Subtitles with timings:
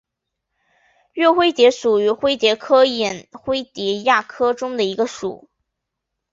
[1.13, 5.47] 岳灰蝶属是灰蝶科眼灰蝶亚科中的一个属。